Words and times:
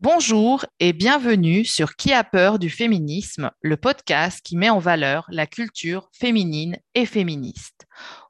Bonjour 0.00 0.64
et 0.78 0.92
bienvenue 0.92 1.64
sur 1.64 1.96
Qui 1.96 2.12
a 2.12 2.22
peur 2.22 2.60
du 2.60 2.70
féminisme, 2.70 3.50
le 3.62 3.76
podcast 3.76 4.40
qui 4.44 4.56
met 4.56 4.70
en 4.70 4.78
valeur 4.78 5.26
la 5.28 5.48
culture 5.48 6.08
féminine 6.12 6.78
et 6.94 7.04
féministe. 7.04 7.84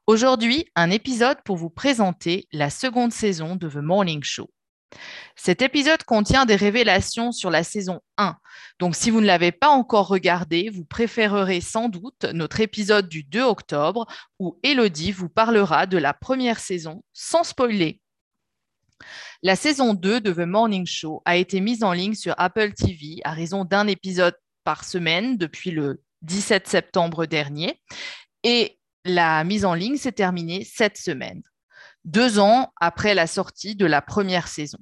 Aujourd'hui, 0.07 0.65
un 0.77 0.91
épisode 0.91 1.37
pour 1.45 1.59
vous 1.59 1.69
présenter 1.69 2.49
la 2.53 2.71
seconde 2.71 3.13
saison 3.13 3.55
de 3.55 3.69
The 3.69 3.83
Morning 3.83 4.25
Show. 4.25 4.49
Cet 5.37 5.61
épisode 5.61 6.05
contient 6.05 6.47
des 6.47 6.57
révélations 6.57 7.33
sur 7.33 7.51
la 7.51 7.63
saison 7.63 8.01
1. 8.17 8.39
Donc 8.79 8.97
si 8.97 9.11
vous 9.11 9.21
ne 9.21 9.27
l'avez 9.27 9.53
pas 9.53 9.69
encore 9.69 10.09
regardé, 10.09 10.71
vous 10.71 10.87
préférerez 10.87 11.61
sans 11.61 11.91
doute 11.91 12.25
notre 12.33 12.61
épisode 12.61 13.11
du 13.11 13.25
2 13.25 13.43
octobre 13.43 14.07
où 14.39 14.59
Elodie 14.63 15.13
vous 15.13 15.29
parlera 15.29 15.85
de 15.85 15.99
la 15.99 16.15
première 16.15 16.61
saison 16.61 17.05
sans 17.13 17.45
spoiler. 17.45 18.01
La 19.43 19.57
saison 19.57 19.95
2 19.95 20.21
de 20.21 20.33
The 20.33 20.47
Morning 20.47 20.87
Show 20.87 21.23
a 21.25 21.37
été 21.37 21.61
mise 21.61 21.85
en 21.85 21.93
ligne 21.93 22.15
sur 22.15 22.35
Apple 22.39 22.73
TV 22.73 23.21
à 23.25 23.33
raison 23.33 23.65
d'un 23.65 23.87
épisode 23.87 24.37
par 24.65 24.85
semaine 24.85 25.37
depuis 25.37 25.71
le 25.71 26.03
17 26.23 26.67
septembre 26.67 27.27
dernier. 27.27 27.81
Et 28.43 28.79
la 29.05 29.45
mise 29.45 29.65
en 29.65 29.75
ligne 29.75 29.97
s'est 29.97 30.13
terminée 30.13 30.65
cette 30.65 30.99
semaine, 30.99 31.43
deux 32.05 32.39
ans 32.39 32.73
après 32.81 33.15
la 33.15 33.27
sortie 33.27 33.77
de 33.77 33.87
la 33.87 34.03
première 34.03 34.49
saison. 34.49 34.79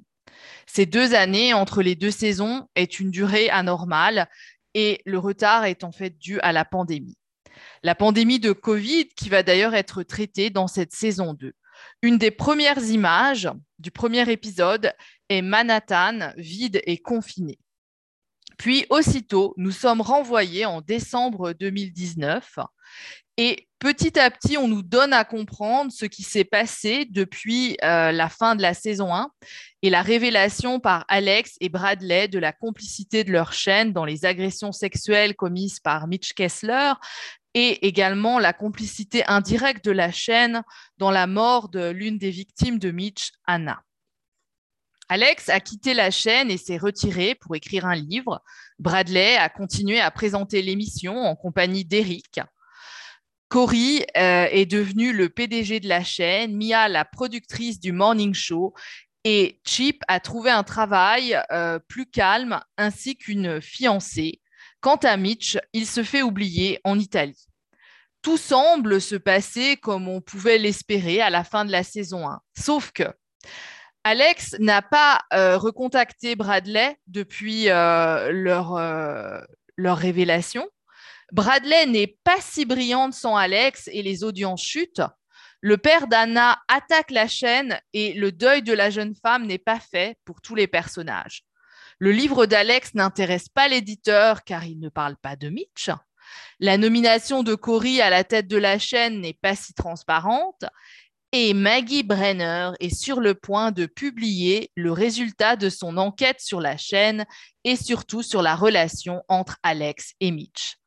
Ces 0.65 0.85
deux 0.85 1.13
années 1.13 1.53
entre 1.53 1.81
les 1.81 1.95
deux 1.95 2.11
saisons 2.11 2.67
est 2.75 2.99
une 2.99 3.11
durée 3.11 3.49
anormale 3.49 4.27
et 4.73 5.01
le 5.05 5.17
retard 5.17 5.65
est 5.65 5.83
en 5.83 5.91
fait 5.91 6.17
dû 6.17 6.39
à 6.41 6.51
la 6.51 6.65
pandémie. 6.65 7.17
La 7.83 7.95
pandémie 7.95 8.39
de 8.39 8.51
Covid 8.51 9.07
qui 9.09 9.29
va 9.29 9.43
d'ailleurs 9.43 9.73
être 9.73 10.03
traitée 10.03 10.49
dans 10.49 10.67
cette 10.67 10.93
saison 10.93 11.33
2. 11.33 11.53
Une 12.01 12.17
des 12.17 12.31
premières 12.31 12.83
images 12.83 13.49
du 13.79 13.91
premier 13.91 14.29
épisode 14.31 14.93
est 15.29 15.41
Manhattan 15.41 16.31
vide 16.37 16.81
et 16.85 16.97
confiné. 16.97 17.59
Puis 18.57 18.85
aussitôt, 18.89 19.53
nous 19.57 19.71
sommes 19.71 20.01
renvoyés 20.01 20.65
en 20.65 20.81
décembre 20.81 21.53
2019 21.53 22.59
et 23.39 23.67
petit 23.77 24.19
à 24.19 24.31
petit, 24.31 24.57
on 24.57 24.67
nous 24.67 24.81
donne 24.81 25.13
à 25.13 25.23
comprendre 25.23 25.91
ce 25.91 26.05
qui 26.05 26.23
s'est 26.23 26.43
passé 26.43 27.05
depuis 27.07 27.77
euh, 27.83 28.11
la 28.11 28.29
fin 28.29 28.55
de 28.55 28.63
la 28.63 28.73
saison 28.73 29.13
1 29.13 29.29
et 29.83 29.91
la 29.91 30.01
révélation 30.01 30.79
par 30.79 31.05
Alex 31.07 31.55
et 31.61 31.69
Bradley 31.69 32.27
de 32.27 32.39
la 32.39 32.51
complicité 32.51 33.23
de 33.23 33.31
leur 33.31 33.53
chaîne 33.53 33.93
dans 33.93 34.05
les 34.05 34.25
agressions 34.25 34.71
sexuelles 34.71 35.35
commises 35.35 35.79
par 35.79 36.07
Mitch 36.07 36.33
Kessler 36.33 36.93
et 37.59 37.87
également 37.87 38.37
la 38.37 38.53
complicité 38.53 39.25
indirecte 39.25 39.83
de 39.83 39.89
la 39.89 40.11
chaîne 40.11 40.61
dans 40.99 41.09
la 41.09 41.25
mort 41.25 41.69
de 41.69 41.89
l'une 41.89 42.19
des 42.19 42.29
victimes 42.29 42.77
de 42.77 42.91
Mitch, 42.91 43.31
Anna. 43.47 43.81
Alex 45.09 45.49
a 45.49 45.59
quitté 45.59 45.95
la 45.95 46.11
chaîne 46.11 46.51
et 46.51 46.57
s'est 46.57 46.77
retiré 46.77 47.33
pour 47.33 47.55
écrire 47.55 47.87
un 47.87 47.95
livre. 47.95 48.43
Bradley 48.77 49.37
a 49.37 49.49
continué 49.49 49.99
à 49.99 50.11
présenter 50.11 50.61
l'émission 50.61 51.17
en 51.17 51.35
compagnie 51.35 51.83
d'Eric. 51.83 52.41
Cory 53.47 54.05
euh, 54.15 54.45
est 54.51 54.67
devenu 54.67 55.11
le 55.11 55.29
PDG 55.29 55.79
de 55.79 55.87
la 55.87 56.03
chaîne, 56.03 56.55
Mia 56.55 56.87
la 56.87 57.05
productrice 57.05 57.79
du 57.79 57.91
Morning 57.91 58.35
Show 58.35 58.75
et 59.23 59.59
Chip 59.65 60.03
a 60.07 60.19
trouvé 60.19 60.51
un 60.51 60.63
travail 60.63 61.41
euh, 61.51 61.79
plus 61.87 62.05
calme 62.05 62.59
ainsi 62.77 63.17
qu'une 63.17 63.61
fiancée. 63.61 64.41
Quant 64.79 64.97
à 64.97 65.17
Mitch, 65.17 65.57
il 65.73 65.87
se 65.87 66.03
fait 66.03 66.21
oublier 66.21 66.79
en 66.83 66.99
Italie. 66.99 67.47
Tout 68.21 68.37
semble 68.37 69.01
se 69.01 69.15
passer 69.15 69.77
comme 69.77 70.07
on 70.07 70.21
pouvait 70.21 70.57
l'espérer 70.57 71.21
à 71.21 71.29
la 71.29 71.43
fin 71.43 71.65
de 71.65 71.71
la 71.71 71.83
saison 71.83 72.27
1. 72.27 72.39
Sauf 72.57 72.91
que 72.91 73.05
Alex 74.03 74.55
n'a 74.59 74.81
pas 74.81 75.19
euh, 75.33 75.57
recontacté 75.57 76.35
Bradley 76.35 76.97
depuis 77.07 77.69
euh, 77.69 78.31
leur, 78.31 78.75
euh, 78.75 79.41
leur 79.75 79.97
révélation. 79.97 80.67
Bradley 81.33 81.85
n'est 81.87 82.17
pas 82.23 82.39
si 82.39 82.65
brillante 82.65 83.13
sans 83.13 83.35
Alex 83.35 83.89
et 83.91 84.01
les 84.01 84.23
audiences 84.23 84.63
chutent. 84.63 85.01
Le 85.59 85.77
père 85.77 86.07
d'Anna 86.07 86.59
attaque 86.67 87.11
la 87.11 87.27
chaîne 87.27 87.81
et 87.91 88.13
le 88.13 88.31
deuil 88.31 88.61
de 88.61 88.73
la 88.73 88.89
jeune 88.89 89.15
femme 89.15 89.45
n'est 89.45 89.57
pas 89.57 89.79
fait 89.79 90.17
pour 90.23 90.39
tous 90.39 90.55
les 90.55 90.67
personnages. 90.67 91.43
Le 91.99 92.11
livre 92.11 92.45
d'Alex 92.45 92.93
n'intéresse 92.93 93.49
pas 93.49 93.67
l'éditeur 93.67 94.43
car 94.43 94.65
il 94.65 94.79
ne 94.79 94.89
parle 94.89 95.17
pas 95.17 95.35
de 95.35 95.49
Mitch. 95.49 95.89
La 96.59 96.77
nomination 96.77 97.41
de 97.41 97.55
Cory 97.55 98.01
à 98.01 98.09
la 98.09 98.23
tête 98.23 98.47
de 98.47 98.57
la 98.57 98.77
chaîne 98.77 99.21
n'est 99.21 99.33
pas 99.33 99.55
si 99.55 99.73
transparente. 99.73 100.65
Et 101.31 101.53
Maggie 101.53 102.03
Brenner 102.03 102.71
est 102.79 102.95
sur 102.95 103.19
le 103.19 103.33
point 103.33 103.71
de 103.71 103.85
publier 103.85 104.71
le 104.75 104.91
résultat 104.91 105.55
de 105.55 105.69
son 105.69 105.97
enquête 105.97 106.39
sur 106.39 106.61
la 106.61 106.77
chaîne 106.77 107.25
et 107.63 107.75
surtout 107.75 108.21
sur 108.21 108.41
la 108.41 108.55
relation 108.55 109.23
entre 109.27 109.57
Alex 109.63 110.13
et 110.19 110.31
Mitch. 110.31 110.77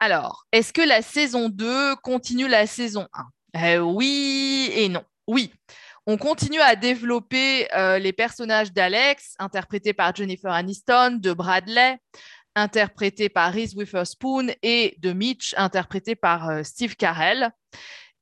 Alors, 0.00 0.46
est-ce 0.52 0.72
que 0.72 0.82
la 0.82 1.02
saison 1.02 1.48
2 1.48 1.96
continue 1.96 2.48
la 2.48 2.66
saison 2.66 3.08
1 3.54 3.76
euh, 3.76 3.80
Oui 3.80 4.70
et 4.74 4.88
non. 4.88 5.02
Oui, 5.26 5.52
on 6.06 6.18
continue 6.18 6.60
à 6.60 6.76
développer 6.76 7.72
euh, 7.74 7.98
les 7.98 8.12
personnages 8.12 8.72
d'Alex, 8.72 9.34
interprétés 9.38 9.94
par 9.94 10.14
Jennifer 10.14 10.52
Aniston, 10.52 11.18
de 11.20 11.32
Bradley, 11.32 11.98
interprété 12.54 13.28
par 13.28 13.52
Reese 13.52 13.74
Witherspoon, 13.74 14.48
et 14.62 14.96
de 14.98 15.12
Mitch, 15.12 15.54
interprété 15.56 16.14
par 16.14 16.50
euh, 16.50 16.62
Steve 16.62 16.96
Carell, 16.96 17.50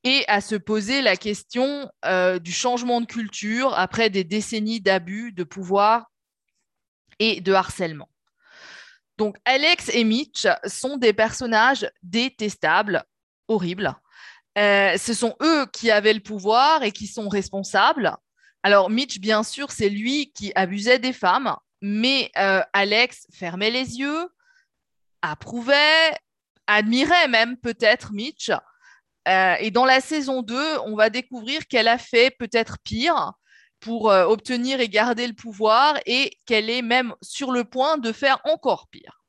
et 0.04 0.24
à 0.28 0.40
se 0.40 0.54
poser 0.54 1.02
la 1.02 1.16
question 1.16 1.90
euh, 2.04 2.38
du 2.38 2.52
changement 2.52 3.00
de 3.00 3.06
culture 3.06 3.76
après 3.78 4.10
des 4.10 4.24
décennies 4.24 4.80
d'abus 4.80 5.32
de 5.32 5.44
pouvoir 5.44 6.06
et 7.18 7.40
de 7.40 7.52
harcèlement. 7.52 8.08
Donc 9.18 9.36
Alex 9.44 9.90
et 9.92 10.04
Mitch 10.04 10.46
sont 10.66 10.96
des 10.96 11.12
personnages 11.12 11.88
détestables, 12.02 13.04
horribles, 13.46 13.94
euh, 14.58 14.96
ce 14.98 15.14
sont 15.14 15.34
eux 15.42 15.66
qui 15.72 15.90
avaient 15.90 16.12
le 16.12 16.20
pouvoir 16.20 16.82
et 16.82 16.92
qui 16.92 17.06
sont 17.06 17.28
responsables. 17.28 18.14
Alors 18.62 18.90
Mitch, 18.90 19.18
bien 19.18 19.42
sûr, 19.42 19.70
c'est 19.70 19.88
lui 19.88 20.30
qui 20.32 20.52
abusait 20.54 20.98
des 20.98 21.12
femmes, 21.12 21.56
mais 21.80 22.30
euh, 22.36 22.62
Alex 22.72 23.26
fermait 23.32 23.70
les 23.70 23.98
yeux, 23.98 24.28
approuvait, 25.22 26.16
admirait 26.66 27.28
même 27.28 27.56
peut-être 27.56 28.12
Mitch. 28.12 28.50
Euh, 29.28 29.54
et 29.58 29.70
dans 29.70 29.84
la 29.84 30.00
saison 30.00 30.42
2, 30.42 30.78
on 30.84 30.96
va 30.96 31.10
découvrir 31.10 31.66
qu'elle 31.66 31.88
a 31.88 31.98
fait 31.98 32.30
peut-être 32.38 32.78
pire 32.84 33.32
pour 33.80 34.04
obtenir 34.04 34.78
et 34.78 34.88
garder 34.88 35.26
le 35.26 35.32
pouvoir 35.32 35.98
et 36.06 36.38
qu'elle 36.46 36.70
est 36.70 36.82
même 36.82 37.14
sur 37.20 37.50
le 37.50 37.64
point 37.64 37.98
de 37.98 38.12
faire 38.12 38.40
encore 38.44 38.86
pire. 38.86 39.21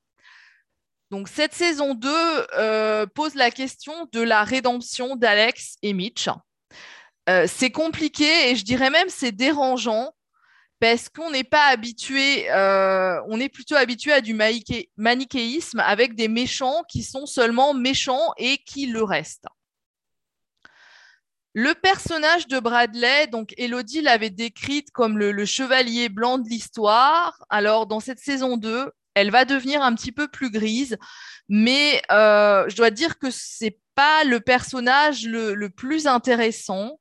Donc 1.13 1.27
cette 1.27 1.53
saison 1.53 1.93
2 1.93 2.09
euh, 2.57 3.05
pose 3.05 3.35
la 3.35 3.51
question 3.51 4.09
de 4.13 4.19
la 4.19 4.43
rédemption 4.43 5.15
d'Alex 5.15 5.75
et 5.83 5.93
Mitch. 5.93 6.27
Euh, 7.29 7.45
c'est 7.47 7.69
compliqué 7.69 8.49
et 8.49 8.55
je 8.55 8.65
dirais 8.65 8.89
même 8.89 9.09
c'est 9.09 9.31
dérangeant 9.31 10.15
parce 10.79 11.09
qu'on 11.09 11.29
n'est 11.29 11.43
pas 11.43 11.67
habitué, 11.67 12.49
euh, 12.49 13.21
on 13.27 13.39
est 13.39 13.49
plutôt 13.49 13.75
habitué 13.75 14.11
à 14.11 14.21
du 14.21 14.33
manichéisme 14.33 15.81
avec 15.81 16.15
des 16.15 16.27
méchants 16.27 16.81
qui 16.89 17.03
sont 17.03 17.27
seulement 17.27 17.75
méchants 17.75 18.33
et 18.37 18.57
qui 18.65 18.87
le 18.87 19.03
restent. 19.03 19.45
Le 21.53 21.75
personnage 21.75 22.47
de 22.47 22.59
Bradley, 22.59 23.27
donc 23.27 23.53
Elodie 23.57 24.01
l'avait 24.01 24.31
décrite 24.31 24.89
comme 24.89 25.19
le, 25.19 25.31
le 25.31 25.45
chevalier 25.45 26.09
blanc 26.09 26.39
de 26.39 26.49
l'histoire. 26.49 27.37
Alors 27.49 27.85
dans 27.85 27.99
cette 27.99 28.19
saison 28.19 28.57
2, 28.57 28.91
elle 29.15 29.31
va 29.31 29.45
devenir 29.45 29.81
un 29.81 29.93
petit 29.95 30.11
peu 30.11 30.27
plus 30.27 30.49
grise, 30.49 30.97
mais 31.49 32.01
euh, 32.11 32.65
je 32.69 32.75
dois 32.75 32.89
dire 32.89 33.19
que 33.19 33.29
c'est 33.29 33.79
pas 33.95 34.23
le 34.23 34.39
personnage 34.39 35.25
le, 35.25 35.67
plus 35.69 36.07
intéressant 36.07 36.99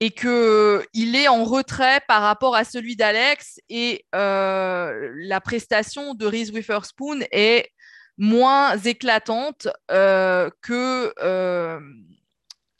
et 0.00 0.10
qu'il 0.10 1.14
est 1.14 1.28
en 1.28 1.44
retrait 1.44 2.00
par 2.08 2.22
rapport 2.22 2.56
à 2.56 2.64
celui 2.64 2.96
d'Alex 2.96 3.60
et 3.68 4.06
euh, 4.14 5.10
la 5.16 5.40
prestation 5.40 6.14
de 6.14 6.26
Reese 6.26 6.50
Witherspoon 6.50 7.20
est 7.30 7.70
moins 8.18 8.76
éclatante 8.78 9.68
euh, 9.90 10.50
que 10.60 11.12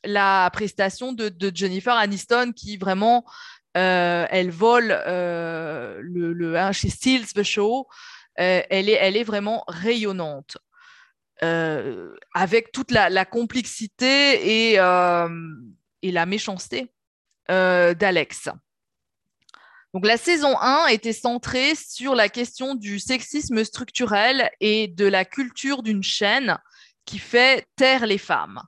la 0.05 0.51
prestation 0.53 1.13
de, 1.13 1.53
Jennifer 1.55 1.95
Aniston 1.95 2.53
qui 2.57 2.77
vraiment 2.77 3.25
elle 3.75 4.51
vole 4.51 4.89
le, 5.07 6.33
le 6.33 6.59
hein, 6.59 6.73
chez 6.73 6.91
Steals 6.91 7.33
the 7.35 7.43
Show 7.43 7.87
euh, 8.41 8.63
elle, 8.71 8.89
est, 8.89 9.25
vraiment 9.25 9.65
rayonnante. 9.69 10.59
Euh, 11.43 12.15
avec 12.35 12.71
toute 12.73 12.91
la, 12.93 13.25
complexité 13.25 14.71
et, 14.71 14.79
euh, 14.79 15.29
et, 16.03 16.13
la 16.13 16.25
méchanceté 16.25 16.93
d'Alex. 17.49 18.49
Donc 19.93 20.07
la 20.07 20.17
saison 20.17 20.57
1 20.59 20.87
était 20.87 21.13
centrée 21.13 21.75
sur 21.75 22.15
la 22.15 22.29
question 22.29 22.75
du 22.75 22.99
sexisme 22.99 23.63
structurel 23.65 24.51
et 24.61 24.89
de 24.89 25.05
la 25.05 25.25
culture 25.25 25.83
d'une 25.83 26.03
chaîne 26.03 26.59
qui 27.05 27.19
fait 27.19 27.67
taire 27.77 28.07
les 28.07 28.19
femmes. 28.19 28.63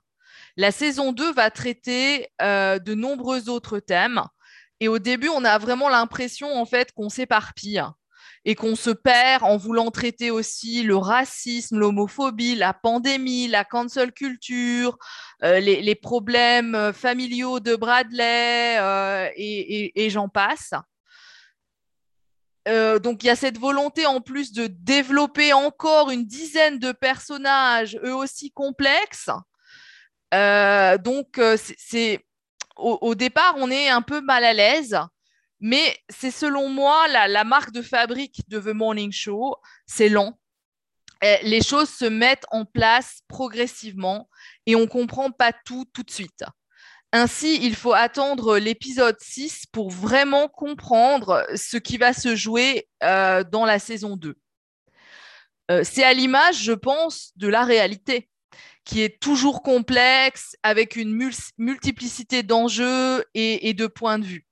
La 0.57 0.71
saison 0.71 1.13
2 1.13 1.33
va 1.33 1.49
traiter 1.49 2.29
de 2.41 2.93
nombreux 2.93 3.49
autres 3.49 3.79
thèmes 3.79 4.21
et 4.79 4.87
au 4.87 4.99
début, 4.99 5.29
on 5.29 5.43
a 5.45 5.57
vraiment 5.57 5.89
l'impression 5.89 6.53
en 6.53 6.65
fait 6.65 6.91
qu'on 6.91 7.09
s'éparpille 7.09 7.83
et 8.45 8.53
qu'on 8.53 8.75
se 8.75 8.91
perd 8.91 9.43
en 9.43 9.57
voulant 9.57 9.89
traiter 9.89 10.29
aussi 10.29 10.83
le 10.83 10.95
racisme, 10.95 11.79
l'homophobie, 11.79 12.55
la 12.55 12.73
pandémie, 12.73 13.47
la 13.47 13.65
cancel 13.65 14.11
culture, 14.11 14.97
euh, 15.43 15.59
les, 15.59 15.95
problèmes 15.95 16.93
familiaux 16.93 17.59
de 17.59 17.75
Bradley 17.75 18.77
euh, 18.79 19.27
et, 19.35 20.09
j'en 20.11 20.29
passe. 20.29 20.73
Euh, 22.67 22.99
donc 22.99 23.23
il 23.23 23.27
y 23.27 23.29
a 23.31 23.35
cette 23.35 23.57
volonté 23.57 24.05
en 24.05 24.21
plus 24.21 24.51
de 24.51 24.67
développer 24.67 25.53
encore 25.53 26.11
une 26.11 26.25
dizaine 26.25 26.77
de 26.77 26.91
personnages, 26.91 27.99
eux 28.03 28.15
aussi 28.15 28.51
complexes. 28.51 29.29
donc 30.31 31.41
c'est 31.57 32.23
au, 32.77 33.15
départ, 33.15 33.55
on 33.57 33.71
est 33.71 33.89
un 33.89 34.01
peu 34.01 34.21
mal 34.21 34.43
à 34.43 34.53
l'aise 34.53 34.99
mais 35.65 35.97
c'est 36.09 36.29
selon 36.29 36.69
moi 36.69 37.07
la, 37.07 37.43
marque 37.43 37.71
de 37.71 37.81
fabrique 37.81 38.47
de 38.49 38.59
The 38.59 38.75
Morning 38.75 39.11
Show. 39.11 39.55
C'est 39.87 40.09
lent. 40.09 40.37
Les 41.41 41.63
choses 41.63 41.89
se 41.89 42.05
mettent 42.05 42.45
en 42.51 42.65
place 42.65 43.21
progressivement 43.27 44.29
et 44.67 44.75
on 44.75 44.81
ne 44.81 44.85
comprend 44.85 45.31
pas 45.31 45.53
tout 45.65 45.85
tout 45.91 46.03
de 46.03 46.11
suite. 46.11 46.43
Ainsi, 47.11 47.57
il 47.63 47.75
faut 47.75 47.93
attendre 47.93 48.59
l'épisode 48.59 49.17
6 49.19 49.65
pour 49.71 49.89
vraiment 49.89 50.49
comprendre 50.49 51.43
ce 51.55 51.77
qui 51.77 51.97
va 51.97 52.13
se 52.13 52.35
jouer 52.35 52.87
euh, 53.03 53.43
dans 53.43 53.65
la 53.65 53.79
saison 53.79 54.17
2. 54.17 54.35
Euh, 55.71 55.81
c'est 55.83 56.03
à 56.03 56.13
l'image, 56.13 56.61
je 56.61 56.73
pense, 56.73 57.31
de 57.37 57.47
la 57.47 57.63
réalité, 57.63 58.29
qui 58.83 59.01
est 59.01 59.19
toujours 59.19 59.63
complexe, 59.63 60.55
avec 60.61 60.95
une 60.95 61.11
multiplicité 61.57 62.43
d'enjeux 62.43 63.25
et, 63.33 63.73
de 63.73 63.87
points 63.87 64.19
de 64.19 64.25
vue. 64.25 64.45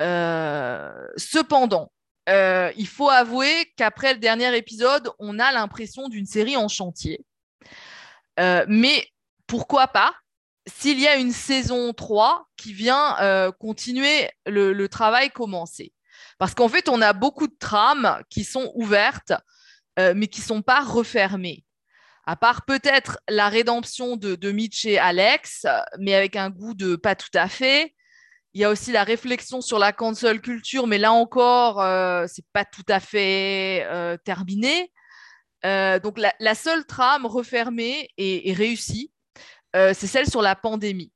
Euh, 0.00 1.06
cependant, 1.16 1.92
euh, 2.28 2.72
il 2.76 2.88
faut 2.88 3.10
avouer 3.10 3.72
qu'après 3.76 4.14
le 4.14 4.18
dernier 4.18 4.56
épisode, 4.56 5.10
on 5.18 5.38
a 5.38 5.52
l'impression 5.52 6.08
d'une 6.08 6.26
série 6.26 6.56
en 6.56 6.68
chantier. 6.68 7.24
Euh, 8.40 8.64
mais 8.68 9.06
pourquoi 9.46 9.88
pas? 9.88 10.14
S'il 10.66 10.98
y 10.98 11.06
a 11.06 11.16
une 11.16 11.32
saison 11.32 11.92
3 11.92 12.46
qui 12.56 12.72
vient 12.72 13.52
continuer 13.60 14.30
le, 14.46 14.86
travail 14.86 15.28
commencé 15.28 15.92
Parce 16.38 16.54
qu'en 16.54 16.70
fait, 16.70 16.88
on 16.88 17.02
a 17.02 17.12
beaucoup 17.12 17.46
de 17.46 17.56
trames 17.58 18.22
qui 18.30 18.44
sont 18.44 18.72
ouvertes, 18.74 19.34
mais 19.98 20.26
qui 20.26 20.40
ne 20.40 20.46
sont 20.46 20.62
pas 20.62 20.80
refermées. 20.80 21.66
À 22.24 22.36
part 22.36 22.64
peut-être 22.64 23.18
la 23.28 23.50
rédemption 23.50 24.16
de, 24.16 24.36
de 24.36 24.52
Mitch 24.52 24.86
et 24.86 24.98
Alex, 24.98 25.66
mais 25.98 26.14
avec 26.14 26.34
un 26.34 26.48
goût 26.48 26.72
de 26.72 26.96
pas 26.96 27.14
tout 27.14 27.28
à 27.34 27.46
fait. 27.46 27.94
Il 28.54 28.60
y 28.60 28.64
a 28.64 28.70
aussi 28.70 28.92
la 28.92 29.02
réflexion 29.02 29.60
sur 29.60 29.80
la 29.80 29.92
cancel 29.92 30.40
culture, 30.40 30.86
mais 30.86 30.98
là 30.98 31.12
encore, 31.12 31.80
euh, 31.80 32.26
c'est 32.28 32.46
pas 32.52 32.64
tout 32.64 32.84
à 32.88 33.00
fait 33.00 33.84
euh, 33.90 34.16
terminé. 34.24 34.92
Euh, 35.66 35.98
donc 35.98 36.18
la, 36.18 36.54
seule 36.54 36.86
trame 36.86 37.26
refermée 37.26 38.10
et, 38.16 38.52
réussie, 38.52 39.10
c'est 39.74 40.06
celle 40.06 40.30
sur 40.30 40.40
la 40.40 40.54
pandémie. 40.54 41.10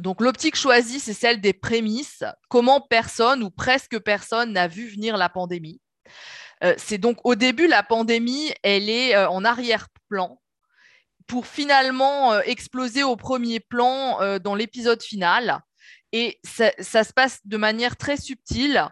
Donc 0.00 0.20
l'optique 0.20 0.56
choisie, 0.56 0.98
c'est 0.98 1.14
celle 1.14 1.40
des 1.40 1.52
prémices. 1.52 2.24
Comment 2.48 2.80
personne 2.80 3.44
ou 3.44 3.50
presque 3.50 4.00
personne 4.00 4.52
n'a 4.52 4.66
vu 4.66 4.88
venir 4.88 5.16
la 5.16 5.28
pandémie. 5.28 5.80
c'est 6.78 6.98
donc 6.98 7.18
au 7.22 7.36
début, 7.36 7.68
la 7.68 7.84
pandémie, 7.84 8.52
elle 8.64 8.88
est 8.88 9.16
en 9.16 9.44
arrière-plan 9.44 10.40
pour 11.28 11.46
finalement 11.46 12.40
exploser 12.40 13.04
au 13.04 13.14
premier 13.14 13.60
plan 13.60 14.38
dans 14.40 14.56
l'épisode 14.56 15.00
final 15.00 15.62
et 16.12 16.40
ça, 16.44 17.04
se 17.04 17.12
passe 17.12 17.40
de 17.44 17.56
manière 17.56 17.96
très 17.96 18.16
subtile. 18.16 18.88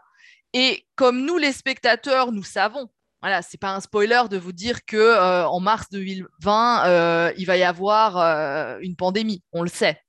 Et 0.53 0.87
comme 0.94 1.25
nous, 1.25 1.37
les 1.37 1.53
spectateurs, 1.53 2.32
nous 2.32 2.43
savons, 2.43 2.88
voilà, 3.20 3.43
c'est 3.43 3.59
pas 3.59 3.75
un 3.75 3.81
spoiler 3.81 4.23
de 4.31 4.38
vous 4.38 4.53
dire 4.53 4.85
que 4.85 4.97
euh, 4.97 5.47
en 5.47 5.59
mars 5.61 5.88
2020, 5.91 6.87
euh, 6.87 7.32
il 7.37 7.47
va 7.47 7.56
y 7.56 7.65
avoir 7.65 8.17
euh, 8.17 8.79
une 8.81 8.94
pandémie. 8.94 9.43
On 9.53 9.62
le 9.62 9.69
sait. 9.69 10.00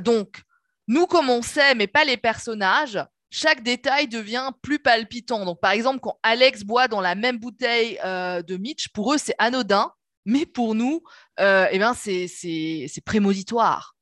donc, 0.00 0.42
nous, 0.86 1.06
comme 1.06 1.30
on 1.30 1.42
sait, 1.42 1.74
mais 1.74 1.86
pas 1.86 2.04
les 2.04 2.16
personnages, 2.16 2.98
chaque 3.30 3.62
détail 3.62 4.08
devient 4.08 4.50
plus 4.60 4.80
palpitant. 4.80 5.44
Donc, 5.44 5.60
par 5.60 5.70
exemple, 5.70 6.00
quand 6.00 6.18
Alex 6.22 6.64
boit 6.64 6.88
dans 6.88 7.00
la 7.00 7.14
même 7.14 7.38
bouteille 7.38 7.98
de 8.02 8.56
Mitch, 8.56 8.88
pour 8.88 9.14
eux, 9.14 9.18
c'est 9.18 9.36
anodin, 9.38 9.92
mais 10.26 10.46
pour 10.46 10.74
nous, 10.74 11.02
eh 11.38 11.78
ben, 11.78 11.94
c'est 11.94 13.04
prémonitoire. 13.06 13.94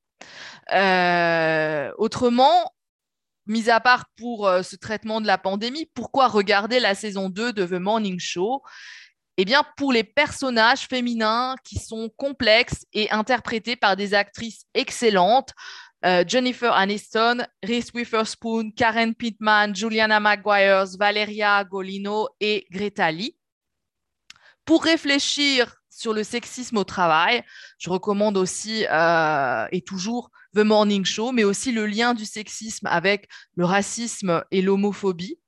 Euh, 0.73 1.93
autrement, 1.99 2.73
mis 3.47 3.70
à 3.70 3.81
part 3.81 4.06
pour 4.17 4.47
euh, 4.47 4.62
ce 4.62 4.76
traitement 4.76 5.20
de 5.20 5.26
la 5.26 5.38
pandémie, 5.38 5.91
pourquoi 5.94 6.29
regarder 6.29 6.81
la 6.81 6.94
saison 6.94 7.29
2 7.29 7.53
de 7.53 7.67
The 7.67 7.81
Morning 7.81 8.19
Show? 8.19 8.62
Eh 9.38 9.44
bien, 9.44 9.62
pour 9.76 9.93
les 9.93 10.05
personnages 10.05 10.88
féminins 10.88 11.55
qui 11.65 11.79
sont 11.79 12.11
complexes 12.17 12.85
et 12.93 13.11
interprétés 13.11 13.76
par 13.76 13.97
des 13.97 14.12
actrices 14.15 14.67
excellentes. 14.75 15.53
Euh, 16.05 16.25
Jennifer 16.26 16.73
Aniston, 16.73 17.44
Reese 17.62 17.93
Witherspoon, 17.94 18.73
Karen 18.73 19.15
Pittman, 19.15 19.75
Juliana 19.75 20.20
Maguire, 20.20 20.85
Valeria 20.99 21.65
Golino 21.65 22.29
et 22.41 22.67
Greta 22.70 23.11
Lee. 23.11 23.37
Pour 24.65 24.85
réfléchir 24.85 25.77
sur 25.98 26.14
le 26.14 26.24
sexisme 26.24 26.76
au 26.78 26.84
travail, 26.84 27.42
je 27.78 27.90
recommande 27.90 28.36
aussi 28.36 28.84
et 28.84 29.80
toujours 29.82 30.30
The 30.54 30.60
Morning 30.60 31.04
Show, 31.04 31.32
mais 31.32 31.44
aussi 31.44 31.72
le 31.72 31.86
lien 31.86 32.14
du 32.14 32.24
sexisme 32.24 32.86
avec 32.86 33.28
le 33.56 33.64
racisme 33.64 34.42
et 34.50 34.62
l'homophobie. 34.62 35.38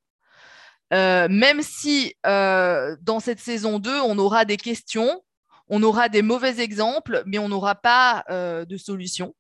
Euh, 0.93 1.29
même 1.31 1.63
si 1.63 2.15
euh, 2.27 2.97
dans 3.03 3.21
cette 3.21 3.41
saison 3.41 3.79
2, 3.79 4.01
on 4.01 4.19
aura 4.19 4.45
des 4.45 4.57
questions, 4.57 5.23
on 5.69 5.83
aura 5.83 6.09
des 6.09 6.23
mauvais 6.23 6.61
exemples, 6.61 7.23
mais 7.27 7.39
on 7.39 7.49
n'aura 7.49 7.77
pas 7.77 8.25
euh, 8.31 8.65
de 8.65 8.77
solution. 8.77 9.35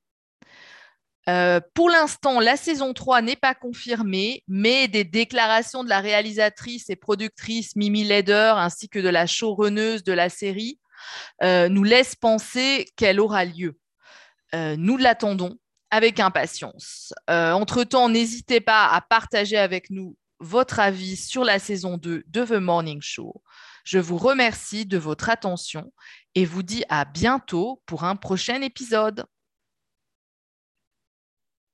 pour 1.74 1.90
l'instant, 1.90 2.40
la 2.40 2.56
saison 2.56 2.92
3 2.92 3.22
n'est 3.22 3.36
pas 3.36 3.54
confirmée, 3.54 4.42
mais 4.48 4.88
des 4.88 5.04
déclarations 5.04 5.84
de 5.84 5.88
la 5.88 6.00
réalisatrice 6.00 6.90
et 6.90 6.96
productrice 6.96 7.76
Mimi 7.76 8.02
Leder 8.02 8.54
ainsi 8.56 8.88
que 8.88 8.98
de 8.98 9.08
la 9.08 9.26
showrunneuse 9.26 10.02
de 10.02 10.12
la 10.12 10.28
série 10.28 10.79
nous 11.42 11.84
laissent 11.84 12.16
penser 12.16 12.86
qu'elle 12.96 13.20
aura 13.20 13.44
lieu. 13.44 13.76
Euh, 14.54 14.76
nous 14.76 14.96
l'attendons 14.96 15.58
avec 15.90 16.20
impatience. 16.20 17.12
Euh, 17.28 17.52
entre-temps, 17.52 18.08
n'hésitez 18.08 18.60
pas 18.60 18.88
à 18.88 19.00
partager 19.00 19.56
avec 19.56 19.90
nous 19.90 20.16
votre 20.38 20.80
avis 20.80 21.16
sur 21.16 21.44
la 21.44 21.58
saison 21.58 21.96
2 21.98 22.24
de 22.26 22.44
The 22.44 22.52
Morning 22.52 23.00
Show. 23.02 23.42
Je 23.84 23.98
vous 23.98 24.16
remercie 24.16 24.86
de 24.86 24.98
votre 24.98 25.28
attention 25.28 25.92
et 26.34 26.44
vous 26.44 26.62
dis 26.62 26.84
à 26.88 27.04
bientôt 27.04 27.82
pour 27.86 28.04
un 28.04 28.16
prochain 28.16 28.62
épisode. 28.62 29.26